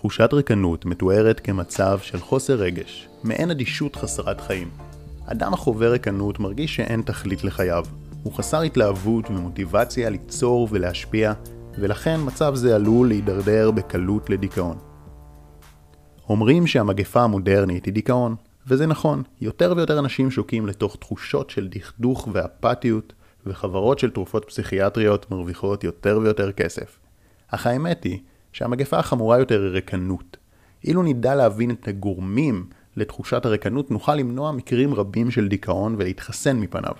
[0.00, 4.70] תחושת ריקנות מתוארת כמצב של חוסר רגש, מעין אדישות חסרת חיים.
[5.26, 7.84] אדם החווה ריקנות מרגיש שאין תכלית לחייו.
[8.22, 11.32] הוא חסר התלהבות ומוטיבציה ליצור ולהשפיע,
[11.78, 14.78] ולכן מצב זה עלול להידרדר בקלות לדיכאון.
[16.28, 18.36] אומרים שהמגפה המודרנית היא דיכאון,
[18.66, 23.12] וזה נכון, יותר ויותר אנשים שוקים לתוך תחושות של דכדוך ואפתיות,
[23.46, 26.98] וחברות של תרופות פסיכיאטריות מרוויחות יותר ויותר כסף.
[27.48, 28.18] אך האמת היא
[28.58, 30.36] שהמגפה החמורה יותר היא ריקנות.
[30.84, 32.66] אילו נדע להבין את הגורמים
[32.96, 36.92] לתחושת הריקנות, נוכל למנוע מקרים רבים של דיכאון ולהתחסן מפניו.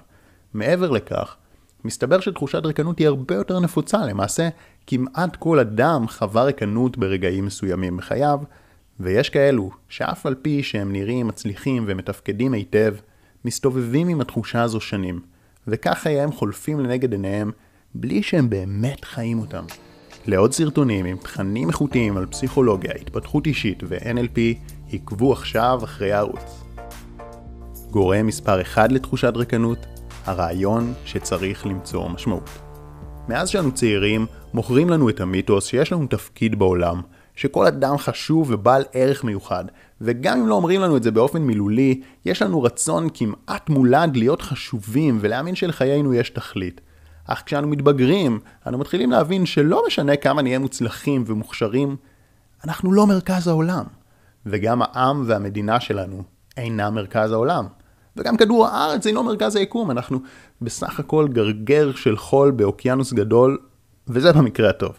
[0.55, 1.37] מעבר לכך,
[1.85, 4.49] מסתבר שתחושת ריקנות היא הרבה יותר נפוצה, למעשה
[4.87, 8.41] כמעט כל אדם חווה ריקנות ברגעים מסוימים בחייו,
[9.01, 12.95] ויש כאלו שאף על פי שהם נראים מצליחים ומתפקדים היטב,
[13.45, 15.21] מסתובבים עם התחושה הזו שנים,
[15.67, 17.51] וכך חייהם חולפים לנגד עיניהם
[17.95, 19.65] בלי שהם באמת חיים אותם.
[20.29, 24.39] לעוד סרטונים עם תכנים איכותיים על פסיכולוגיה, התפתחות אישית ו-NLP,
[24.93, 26.65] עקבו עכשיו אחרי הערוץ.
[27.91, 29.87] גורם מספר 1 לתחושת ריקנות,
[30.25, 32.51] הרעיון שצריך למצוא משמעות.
[33.29, 37.01] מאז שאנו צעירים, מוכרים לנו את המיתוס שיש לנו תפקיד בעולם,
[37.35, 39.65] שכל אדם חשוב ובעל ערך מיוחד,
[40.01, 44.43] וגם אם לא אומרים לנו את זה באופן מילולי, יש לנו רצון כמעט מולד להיות
[44.43, 46.81] חשובים ולהאמין שלחיינו יש תכלית.
[47.29, 51.97] אך כשאנו מתבגרים, אנו מתחילים להבין שלא משנה כמה נהיה מוצלחים ומוכשרים,
[52.65, 53.85] אנחנו לא מרכז העולם.
[54.47, 56.23] וגם העם והמדינה שלנו
[56.57, 57.67] אינם מרכז העולם.
[58.17, 60.19] וגם כדור הארץ אינו מרכז היקום, אנחנו
[60.63, 63.59] בסך הכל גרגר של חול באוקיינוס גדול,
[64.09, 64.93] וזה במקרה הטוב.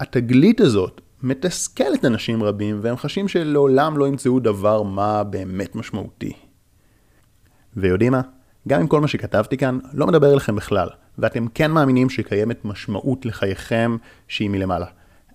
[0.00, 6.32] התגלית הזאת מתסכלת אנשים רבים, והם חשים שלעולם לא ימצאו דבר מה באמת משמעותי.
[7.76, 8.20] ויודעים מה?
[8.68, 13.26] גם אם כל מה שכתבתי כאן לא מדבר אליכם בכלל, ואתם כן מאמינים שקיימת משמעות
[13.26, 13.96] לחייכם
[14.28, 14.86] שהיא מלמעלה.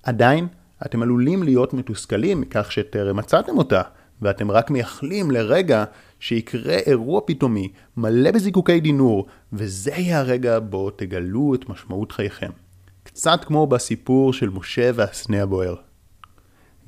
[0.04, 0.48] עדיין,
[0.86, 3.82] אתם עלולים להיות מתוסכלים מכך שטרם מצאתם אותה,
[4.22, 5.84] ואתם רק מייחלים לרגע
[6.20, 12.52] שיקרה אירוע פתאומי מלא בזיקוקי דינור, וזה יהיה הרגע בו תגלו את משמעות חייכם.
[13.04, 15.76] קצת כמו בסיפור של משה והסנה הבוער.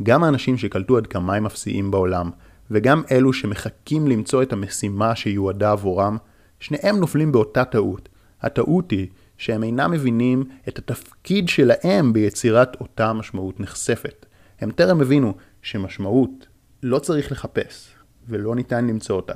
[0.03, 2.29] גם האנשים שקלטו עד כמה הם אפסיים בעולם,
[2.71, 6.17] וגם אלו שמחכים למצוא את המשימה שיועדה עבורם,
[6.59, 8.09] שניהם נופלים באותה טעות.
[8.41, 9.07] הטעות היא
[9.37, 14.25] שהם אינם מבינים את התפקיד שלהם ביצירת אותה משמעות נחשפת.
[14.59, 16.47] הם טרם הבינו שמשמעות
[16.83, 17.89] לא צריך לחפש,
[18.27, 19.33] ולא ניתן למצוא אותה.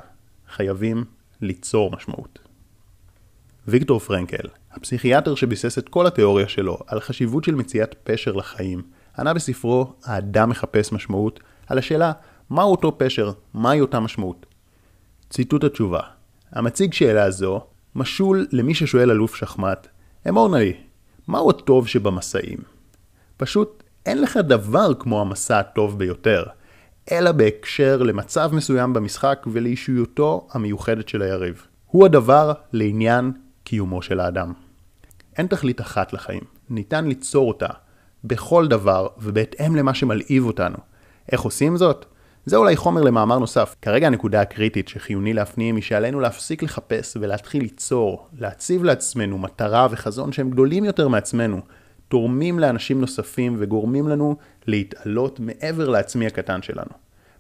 [0.50, 1.03] חייבים
[1.42, 2.40] ליצור משמעות.
[3.68, 8.81] ויקטור פרנקל, הפסיכיאטר שביסס את כל התיאוריה שלו על חשיבות של מציאת פשר לחיים,
[9.19, 12.12] ענה בספרו "האדם מחפש משמעות" על השאלה
[12.50, 14.46] מהו אותו פשר, מהי אותה משמעות.
[15.30, 16.00] ציטוט התשובה
[16.52, 17.66] המציג שאלה זו
[17.96, 19.88] משול למי ששואל אלוף שחמט,
[20.30, 20.74] אמור נא לי,
[21.28, 22.59] מהו הטוב שבמסעים?
[23.38, 26.44] פשוט אין לך דבר כמו המסע הטוב ביותר,
[27.12, 31.68] אלא בהקשר למצב מסוים במשחק ולאישיותו המיוחדת של היריב.
[31.88, 33.31] הוא הדבר לעניין
[33.64, 34.54] קיומו של האדם.
[35.38, 37.68] אין תכלית אחת לחיים, ניתן ליצור אותה
[38.24, 40.78] בכל דבר ובהתאם למה שמלהיב אותנו.
[41.31, 42.06] איך עושים זאת?
[42.46, 43.76] זה אולי חומר למאמר נוסף.
[43.81, 50.31] כרגע הנקודה הקריטית שחיוני להפנים היא שעלינו להפסיק לחפש ולהתחיל ליצור, להציב לעצמנו מטרה וחזון
[50.31, 51.62] שהם גדולים יותר מעצמנו,
[52.08, 54.36] תורמים לאנשים נוספים וגורמים לנו
[54.68, 56.92] להתעלות מעבר לעצמי הקטן שלנו.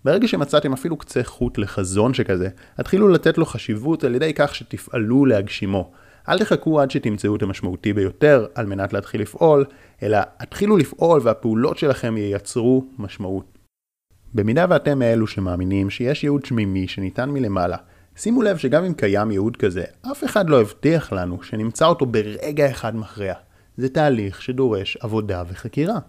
[0.05, 5.25] ברגע שמצאתם אפילו קצה חוט לחזון שכזה, התחילו לתת לו חשיבות על ידי כך שתפעלו
[5.25, 5.91] להגשימו.
[6.29, 9.65] אל תחכו עד שתמצאו את המשמעותי ביותר על מנת להתחיל לפעול,
[10.03, 13.52] אלא התחילו לפעול והפעולות שלכם ייצרו משמעות.
[14.35, 17.77] במידה ואתם מאלו שמאמינים שיש ייעוד שמימי שניתן מלמעלה,
[18.15, 22.71] שימו לב שגם אם קיים ייעוד כזה, אף אחד לא הבטיח לנו שנמצא אותו ברגע
[22.71, 23.33] אחד מכריע.
[23.77, 25.99] זה תהליך שדורש עבודה וחקירה.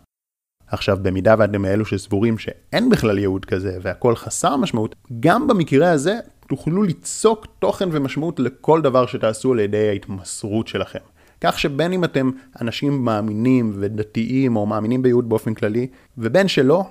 [0.66, 6.18] עכשיו, במידה ואתם מאלו שסבורים שאין בכלל ייעוד כזה והכל חסר משמעות, גם במקרה הזה
[6.48, 10.98] תוכלו ליצוק תוכן ומשמעות לכל דבר שתעשו על ידי ההתמסרות שלכם.
[11.40, 12.30] כך שבין אם אתם
[12.60, 15.86] אנשים מאמינים ודתיים או מאמינים בייעוד באופן כללי,
[16.18, 16.84] ובין שלא,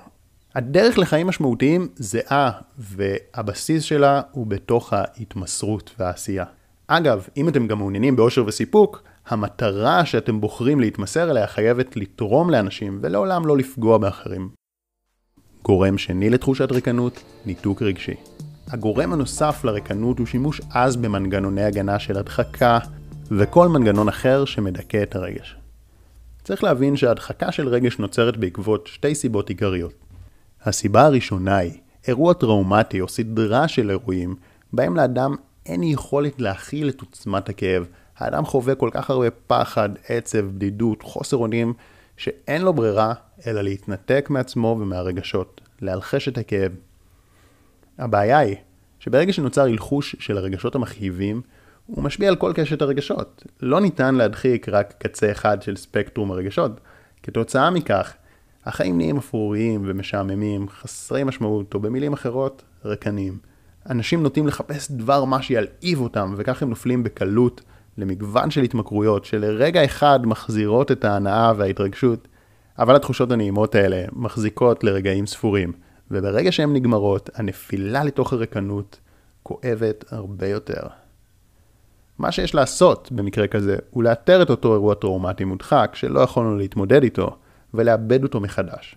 [0.54, 6.44] הדרך לחיים משמעותיים זהה, והבסיס שלה הוא בתוך ההתמסרות והעשייה.
[6.86, 12.98] אגב, אם אתם גם מעוניינים באושר וסיפוק, המטרה שאתם בוחרים להתמסר אליה חייבת לתרום לאנשים
[13.02, 14.48] ולעולם לא לפגוע באחרים.
[15.62, 18.14] גורם שני לתחושת ריקנות, ניתוק רגשי.
[18.68, 22.78] הגורם הנוסף לריקנות הוא שימוש עז במנגנוני הגנה של הדחקה
[23.30, 25.56] וכל מנגנון אחר שמדכא את הרגש.
[26.44, 30.03] צריך להבין שהדחקה של רגש נוצרת בעקבות שתי סיבות עיקריות.
[30.64, 31.72] הסיבה הראשונה היא
[32.08, 34.34] אירוע טראומטי או סדרה של אירועים
[34.72, 35.34] בהם לאדם
[35.66, 37.86] אין יכולת להכיל את עוצמת הכאב.
[38.18, 41.72] האדם חווה כל כך הרבה פחד, עצב, בדידות, חוסר אונים,
[42.16, 43.14] שאין לו ברירה
[43.46, 46.72] אלא להתנתק מעצמו ומהרגשות, להלחש את הכאב.
[47.98, 48.56] הבעיה היא
[48.98, 51.40] שברגע שנוצר הלחוש של הרגשות המכאיבים,
[51.86, 53.44] הוא משפיע על כל קשת הרגשות.
[53.60, 56.80] לא ניתן להדחיק רק קצה אחד של ספקטרום הרגשות.
[57.22, 58.14] כתוצאה מכך,
[58.66, 63.38] החיים נהיים אפרוריים ומשעממים, חסרי משמעות, או במילים אחרות, רקנים.
[63.90, 67.60] אנשים נוטים לחפש דבר מה שילהיב אותם, וכך הם נופלים בקלות
[67.98, 72.28] למגוון של התמכרויות שלרגע אחד מחזירות את ההנאה וההתרגשות,
[72.78, 75.72] אבל התחושות הנעימות האלה מחזיקות לרגעים ספורים,
[76.10, 79.00] וברגע שהן נגמרות, הנפילה לתוך הרקנות
[79.42, 80.82] כואבת הרבה יותר.
[82.18, 87.02] מה שיש לעשות במקרה כזה הוא לאתר את אותו אירוע טראומטי מודחק שלא יכולנו להתמודד
[87.02, 87.36] איתו
[87.74, 88.96] ולאבד אותו מחדש.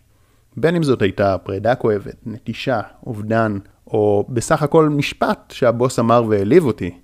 [0.57, 3.57] בין אם זאת הייתה פרידה כואבת, נטישה, אובדן,
[3.87, 6.97] או בסך הכל משפט שהבוס אמר והעליב אותי,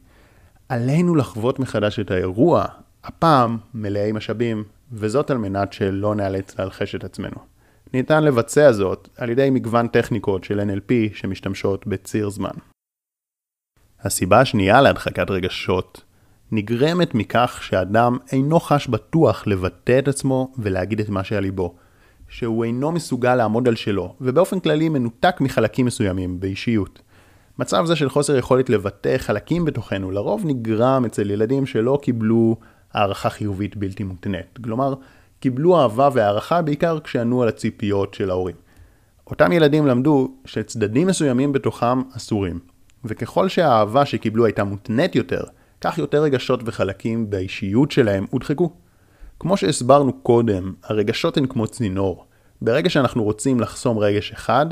[0.70, 2.66] עלינו לחוות מחדש את האירוע,
[3.04, 7.38] הפעם מלאי משאבים, וזאת על מנת שלא נאלץ להלחש את עצמנו.
[7.94, 12.56] ניתן לבצע זאת על ידי מגוון טכניקות של NLP שמשתמשות בציר זמן.
[14.00, 16.04] הסיבה השנייה להדחקת רגשות
[16.56, 21.76] נגרמת מכך שאדם אינו חש בטוח לבטא את עצמו ולהגיד את מה שעל ליבו,
[22.30, 27.02] שהוא אינו מסוגל לעמוד על שלו, ובאופן כללי מנותק מחלקים מסוימים באישיות.
[27.60, 32.56] מצב זה של חוסר יכולת לבטא חלקים בתוכנו לרוב נגרם אצל ילדים שלא קיבלו
[32.94, 34.60] הערכה חיובית בלתי מותנית.
[34.64, 34.94] כלומר,
[35.40, 38.56] קיבלו אהבה והערכה בעיקר כשענו על הציפיות של ההורים.
[39.28, 42.60] אותם ילדים למדו שצדדים מסוימים בתוכם אסורים,
[43.06, 45.44] וככל שהאהבה שקיבלו הייתה מותנית יותר,
[45.84, 48.74] כך יותר רגשות וחלקים באישיות שלהם הודחקו.
[49.40, 52.26] כמו שהסברנו קודם, הרגשות הן כמו צינור.
[52.62, 54.66] ברגע שאנחנו רוצים לחסום רגש אחד,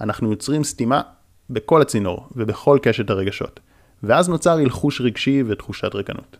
[0.00, 1.02] אנחנו יוצרים סתימה
[1.50, 3.60] בכל הצינור ובכל קשת הרגשות,
[4.02, 6.36] ואז נוצר הלחוש רגשי ותחושת ריקנות.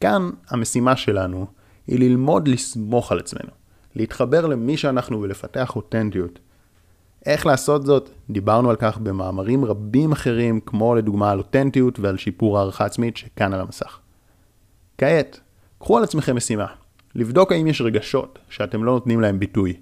[0.00, 1.46] כאן המשימה שלנו
[1.86, 3.50] היא ללמוד לסמוך על עצמנו,
[3.94, 6.38] להתחבר למי שאנחנו ולפתח אותנטיות.
[7.26, 8.10] איך לעשות זאת?
[8.30, 13.52] דיברנו על כך במאמרים רבים אחרים, כמו לדוגמה על אותנטיות ועל שיפור הערכה עצמית שכאן
[13.52, 13.98] על המסך.
[14.98, 15.40] כעת,
[15.78, 16.66] קחו על עצמכם משימה,
[17.14, 19.76] לבדוק האם יש רגשות שאתם לא נותנים להם ביטוי.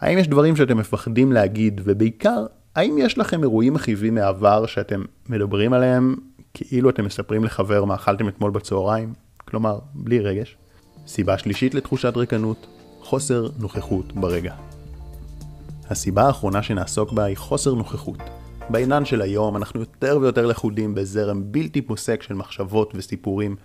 [0.00, 5.72] האם יש דברים שאתם מפחדים להגיד, ובעיקר, האם יש לכם אירועים מכאיבים מהעבר שאתם מדברים
[5.72, 6.16] עליהם
[6.54, 9.12] כאילו אתם מספרים לחבר מה אכלתם אתמול בצהריים?
[9.44, 10.56] כלומר, בלי רגש.
[11.06, 12.66] סיבה שלישית לתחושת ריקנות,
[13.00, 14.75] חוסר נוכחות ברגע.
[15.90, 18.18] הסיבה האחרונה שנעסוק בה היא חוסר נוכחות.
[18.70, 23.56] בעידן של היום אנחנו יותר ויותר לכודים בזרם בלתי פוסק של מחשבות וסיפורים.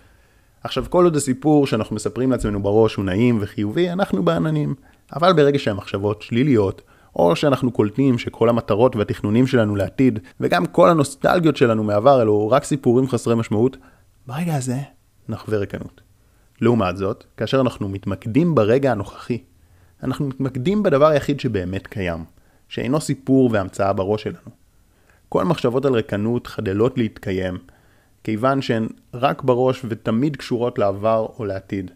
[0.64, 4.74] עכשיו כל עוד הסיפור שאנחנו מספרים לעצמנו בראש הוא נעים וחיובי, אנחנו בעננים.
[5.16, 6.82] אבל ברגע שהמחשבות שליליות,
[7.16, 12.64] או שאנחנו קולטים שכל המטרות והתכנונים שלנו לעתיד, וגם כל הנוסטלגיות שלנו מעבר אלו רק
[12.64, 13.76] סיפורים חסרי משמעות,
[14.26, 14.78] ברגע הזה
[15.28, 16.00] נחווה ריקנות.
[16.60, 19.38] לעומת זאת, כאשר אנחנו מתמקדים ברגע הנוכחי,
[20.02, 22.24] אנחנו מתמקדים בדבר היחיד שבאמת קיים,
[22.68, 24.50] שאינו סיפור והמצאה בראש שלנו.
[25.28, 27.58] כל המחשבות על ריקנות חדלות להתקיים,
[28.24, 31.90] כיוון שהן רק בראש ותמיד קשורות לעבר או לעתיד.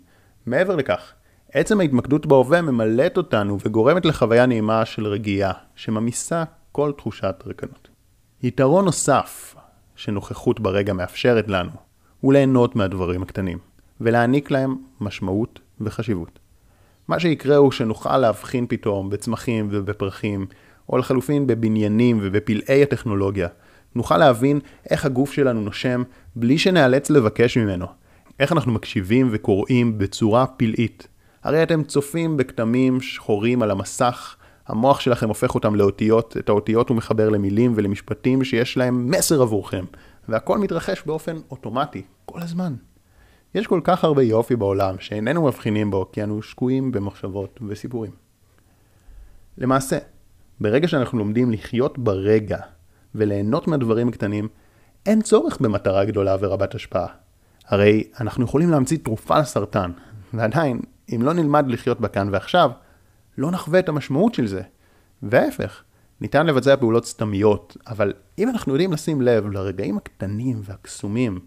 [0.46, 1.12] מעבר לכך,
[1.52, 7.88] עצם ההתמקדות בהווה ממלאת אותנו וגורמת לחוויה נעימה של רגיעה, שממיסה כל תחושת ריקנות.
[8.42, 9.54] יתרון נוסף
[9.96, 11.70] שנוכחות ברגע מאפשרת לנו,
[12.20, 13.58] הוא ליהנות מהדברים הקטנים,
[14.00, 16.45] ולהעניק להם משמעות וחשיבות.
[17.08, 20.46] מה שיקרה הוא שנוכל להבחין פתאום בצמחים ובפרחים,
[20.88, 23.48] או לחלופין בבניינים ובפלאי הטכנולוגיה.
[23.94, 24.60] נוכל להבין
[24.90, 26.02] איך הגוף שלנו נושם
[26.36, 27.86] בלי שנאלץ לבקש ממנו.
[28.40, 31.08] איך אנחנו מקשיבים וקוראים בצורה פלאית.
[31.42, 34.36] הרי אתם צופים בכתמים שחורים על המסך,
[34.66, 39.84] המוח שלכם הופך אותם לאותיות, את האותיות הוא מחבר למילים ולמשפטים שיש להם מסר עבורכם,
[40.28, 42.74] והכל מתרחש באופן אוטומטי, כל הזמן.
[43.56, 48.10] יש כל כך הרבה יופי בעולם שאיננו מבחינים בו כי אנו שקועים במחשבות וסיפורים.
[49.58, 49.98] למעשה,
[50.60, 52.58] ברגע שאנחנו לומדים לחיות ברגע
[53.14, 54.48] וליהנות מהדברים הקטנים,
[55.06, 57.06] אין צורך במטרה גדולה ורבת השפעה.
[57.66, 59.90] הרי אנחנו יכולים להמציא תרופה לסרטן,
[60.34, 60.80] ועדיין,
[61.14, 62.70] אם לא נלמד לחיות בכאן ועכשיו,
[63.38, 64.62] לא נחווה את המשמעות של זה.
[65.22, 65.82] וההפך,
[66.20, 71.38] ניתן לבצע פעולות סתמיות, אבל אם אנחנו יודעים לשים לב לרגעים הקטנים והקסומים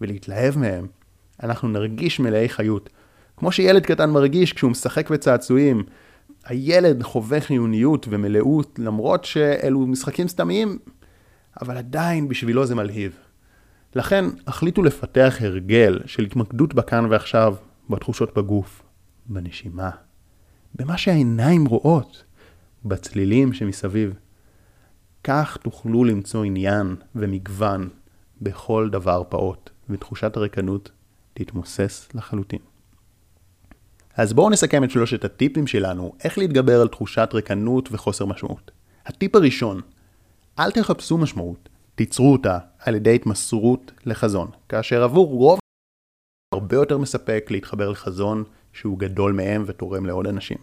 [0.00, 0.86] ולהתלהב מהם,
[1.42, 2.90] אנחנו נרגיש מלאי חיות.
[3.36, 5.82] כמו שילד קטן מרגיש כשהוא משחק בצעצועים.
[6.44, 10.78] הילד חווה חיוניות ומלאות למרות שאלו משחקים סתמיים,
[11.62, 13.16] אבל עדיין בשבילו זה מלהיב.
[13.94, 17.54] לכן החליטו לפתח הרגל של התמקדות בכאן ועכשיו,
[17.90, 18.82] בתחושות בגוף,
[19.26, 19.90] בנשימה,
[20.74, 22.24] במה שהעיניים רואות,
[22.84, 24.14] בצלילים שמסביב.
[25.24, 27.88] כך תוכלו למצוא עניין ומגוון
[28.42, 30.90] בכל דבר פעוט, ותחושת הריקנות
[31.34, 32.58] תתמוסס לחלוטין.
[34.16, 38.70] אז בואו נסכם את שלושת הטיפים שלנו, איך להתגבר על תחושת ריקנות וחוסר משמעות.
[39.06, 39.80] הטיפ הראשון,
[40.58, 45.58] אל תחפשו משמעות, תיצרו אותה על ידי התמסרות לחזון, כאשר עבור רוב
[46.54, 50.58] הרבה יותר מספק להתחבר לחזון שהוא גדול מהם ותורם לעוד אנשים.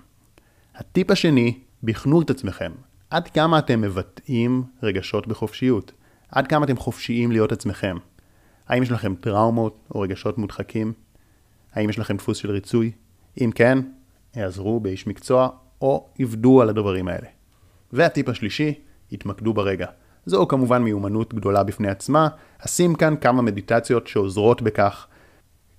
[0.76, 2.72] הטיפ השני, בחנו את עצמכם.
[3.10, 5.92] עד כמה אתם מבטאים רגשות בחופשיות?
[6.30, 7.98] עד כמה אתם חופשיים להיות עצמכם?
[8.68, 10.94] האם יש לכם טראומות או רגשות מודחקים?
[11.74, 12.92] האם יש לכם דפוס של ריצוי?
[13.42, 13.80] אם כן,
[14.36, 15.50] העזרו באיש מקצוע
[15.82, 17.28] או עבדו על הדברים האלה.
[17.94, 18.74] והטיפ השלישי,
[19.12, 19.88] התמקדו ברגע.
[20.26, 22.28] זו כמובן מיומנות גדולה בפני עצמה,
[22.60, 25.08] אשים כאן כמה מדיטציות שעוזרות בכך.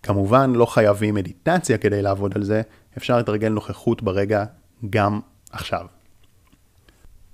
[0.02, 2.62] כמובן לא חייבים מדיטציה כדי לעבוד על זה,
[2.96, 4.44] אפשר לתרגל נוכחות ברגע
[4.90, 5.86] גם עכשיו.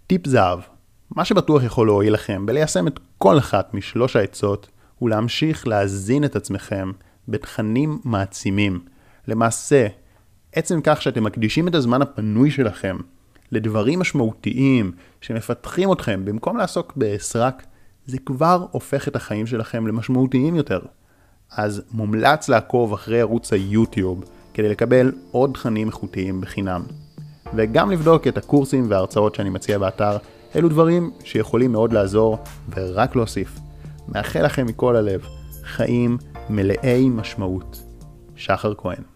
[0.06, 0.60] טיפ זהב,
[1.10, 4.68] מה שבטוח יכול להועיל לכם בליישם את כל אחת משלוש העצות
[5.02, 6.90] הוא להמשיך להזין את עצמכם
[7.28, 8.80] בתכנים מעצימים.
[9.28, 9.86] למעשה,
[10.52, 12.96] עצם כך שאתם מקדישים את הזמן הפנוי שלכם
[13.52, 17.62] לדברים משמעותיים שמפתחים אתכם במקום לעסוק בסרק,
[18.06, 20.80] זה כבר הופך את החיים שלכם למשמעותיים יותר.
[21.56, 26.82] אז מומלץ לעקוב אחרי ערוץ היוטיוב כדי לקבל עוד תכנים איכותיים בחינם.
[27.54, 30.16] וגם לבדוק את הקורסים וההרצאות שאני מציע באתר,
[30.56, 32.38] אלו דברים שיכולים מאוד לעזור
[32.76, 33.71] ורק להוסיף.
[34.08, 35.26] מאחל לכם מכל הלב
[35.64, 36.18] חיים
[36.50, 37.82] מלאי משמעות.
[38.36, 39.11] שחר כהן